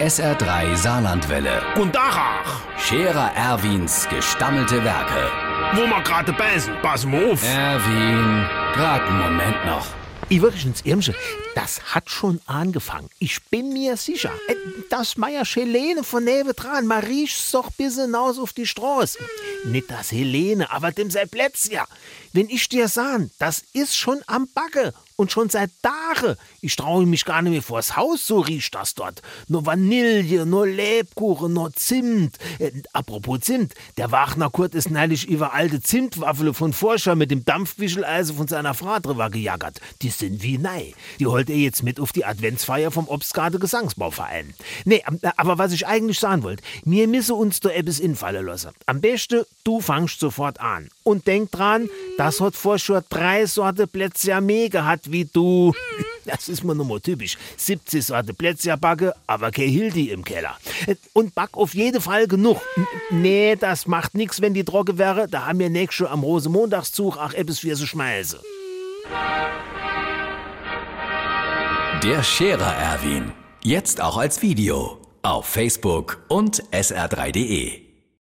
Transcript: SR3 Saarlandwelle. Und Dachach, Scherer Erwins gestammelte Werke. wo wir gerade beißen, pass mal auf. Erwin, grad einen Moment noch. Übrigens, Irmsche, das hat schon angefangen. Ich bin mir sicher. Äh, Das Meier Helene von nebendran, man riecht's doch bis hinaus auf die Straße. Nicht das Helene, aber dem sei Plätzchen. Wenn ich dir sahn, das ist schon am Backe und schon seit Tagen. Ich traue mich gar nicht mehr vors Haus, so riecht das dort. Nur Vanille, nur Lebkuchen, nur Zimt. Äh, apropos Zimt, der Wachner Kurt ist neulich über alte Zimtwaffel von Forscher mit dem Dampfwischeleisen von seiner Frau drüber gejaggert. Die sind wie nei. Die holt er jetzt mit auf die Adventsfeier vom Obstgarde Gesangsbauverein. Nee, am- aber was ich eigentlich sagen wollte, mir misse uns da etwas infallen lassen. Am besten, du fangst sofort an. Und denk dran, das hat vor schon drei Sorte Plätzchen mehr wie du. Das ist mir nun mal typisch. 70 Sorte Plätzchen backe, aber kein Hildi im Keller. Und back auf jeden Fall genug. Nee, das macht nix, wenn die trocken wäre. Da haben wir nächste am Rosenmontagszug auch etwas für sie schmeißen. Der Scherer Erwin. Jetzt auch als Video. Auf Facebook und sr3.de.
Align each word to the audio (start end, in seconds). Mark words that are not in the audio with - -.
SR3 0.00 0.76
Saarlandwelle. 0.76 1.62
Und 1.76 1.94
Dachach, 1.94 2.60
Scherer 2.78 3.32
Erwins 3.34 4.06
gestammelte 4.10 4.84
Werke. 4.84 5.30
wo 5.74 5.86
wir 5.86 6.02
gerade 6.02 6.32
beißen, 6.34 6.74
pass 6.82 7.06
mal 7.06 7.32
auf. 7.32 7.42
Erwin, 7.42 8.46
grad 8.74 9.02
einen 9.02 9.18
Moment 9.18 9.64
noch. 9.64 9.86
Übrigens, 10.28 10.82
Irmsche, 10.84 11.14
das 11.54 11.94
hat 11.94 12.10
schon 12.10 12.40
angefangen. 12.46 13.08
Ich 13.20 13.42
bin 13.46 13.72
mir 13.72 13.96
sicher. 13.96 14.32
Äh, 14.48 14.54
Das 14.90 15.16
Meier 15.16 15.44
Helene 15.44 16.04
von 16.04 16.24
nebendran, 16.24 16.86
man 16.86 17.02
riecht's 17.04 17.50
doch 17.52 17.70
bis 17.70 17.96
hinaus 17.96 18.38
auf 18.38 18.52
die 18.52 18.66
Straße. 18.66 19.18
Nicht 19.64 19.90
das 19.90 20.12
Helene, 20.12 20.70
aber 20.70 20.92
dem 20.92 21.10
sei 21.10 21.24
Plätzchen. 21.26 21.80
Wenn 22.32 22.50
ich 22.50 22.68
dir 22.68 22.88
sahn, 22.88 23.30
das 23.38 23.64
ist 23.72 23.96
schon 23.96 24.20
am 24.26 24.46
Backe 24.52 24.92
und 25.16 25.32
schon 25.32 25.48
seit 25.48 25.70
Tagen. 25.82 26.36
Ich 26.60 26.76
traue 26.76 27.06
mich 27.06 27.24
gar 27.24 27.42
nicht 27.42 27.52
mehr 27.52 27.62
vors 27.62 27.96
Haus, 27.96 28.26
so 28.26 28.40
riecht 28.40 28.74
das 28.74 28.94
dort. 28.94 29.22
Nur 29.48 29.64
Vanille, 29.66 30.44
nur 30.46 30.66
Lebkuchen, 30.66 31.52
nur 31.52 31.72
Zimt. 31.72 32.36
Äh, 32.58 32.70
apropos 32.92 33.40
Zimt, 33.40 33.74
der 33.96 34.12
Wachner 34.12 34.50
Kurt 34.50 34.74
ist 34.74 34.90
neulich 34.90 35.26
über 35.28 35.54
alte 35.54 35.80
Zimtwaffel 35.80 36.52
von 36.54 36.72
Forscher 36.72 37.14
mit 37.14 37.30
dem 37.30 37.44
Dampfwischeleisen 37.44 38.36
von 38.36 38.46
seiner 38.48 38.74
Frau 38.74 38.98
drüber 38.98 39.30
gejaggert. 39.30 39.80
Die 40.02 40.10
sind 40.10 40.42
wie 40.42 40.58
nei. 40.58 40.94
Die 41.18 41.26
holt 41.26 41.48
er 41.50 41.56
jetzt 41.56 41.82
mit 41.82 41.98
auf 41.98 42.12
die 42.12 42.24
Adventsfeier 42.24 42.90
vom 42.90 43.08
Obstgarde 43.08 43.58
Gesangsbauverein. 43.58 44.54
Nee, 44.84 45.02
am- 45.04 45.18
aber 45.36 45.58
was 45.58 45.72
ich 45.72 45.86
eigentlich 45.86 46.18
sagen 46.18 46.42
wollte, 46.42 46.62
mir 46.84 47.08
misse 47.08 47.34
uns 47.34 47.60
da 47.60 47.70
etwas 47.70 48.00
infallen 48.00 48.44
lassen. 48.46 48.70
Am 48.84 49.00
besten, 49.00 49.44
du 49.64 49.80
fangst 49.80 50.20
sofort 50.20 50.60
an. 50.60 50.88
Und 51.02 51.26
denk 51.26 51.50
dran, 51.52 51.88
das 52.18 52.40
hat 52.40 52.54
vor 52.56 52.78
schon 52.78 53.02
drei 53.08 53.46
Sorte 53.46 53.86
Plätzchen 53.86 54.44
mehr 54.44 54.68
wie 55.10 55.24
du. 55.24 55.72
Das 56.26 56.48
ist 56.48 56.64
mir 56.64 56.74
nun 56.74 56.88
mal 56.88 57.00
typisch. 57.00 57.38
70 57.56 58.04
Sorte 58.04 58.34
Plätzchen 58.34 58.80
backe, 58.80 59.14
aber 59.28 59.52
kein 59.52 59.68
Hildi 59.68 60.10
im 60.10 60.24
Keller. 60.24 60.58
Und 61.12 61.36
back 61.36 61.50
auf 61.52 61.72
jeden 61.72 62.00
Fall 62.00 62.26
genug. 62.26 62.60
Nee, 63.10 63.54
das 63.54 63.86
macht 63.86 64.14
nix, 64.14 64.40
wenn 64.40 64.52
die 64.52 64.64
trocken 64.64 64.98
wäre. 64.98 65.28
Da 65.28 65.46
haben 65.46 65.60
wir 65.60 65.70
nächste 65.70 66.10
am 66.10 66.24
Rosenmontagszug 66.24 67.16
auch 67.16 67.32
etwas 67.32 67.60
für 67.60 67.76
sie 67.76 67.86
schmeißen. 67.86 68.40
Der 72.02 72.22
Scherer 72.24 72.74
Erwin. 72.74 73.32
Jetzt 73.62 74.00
auch 74.00 74.16
als 74.16 74.42
Video. 74.42 74.98
Auf 75.22 75.46
Facebook 75.46 76.24
und 76.28 76.62
sr3.de. 76.72 77.85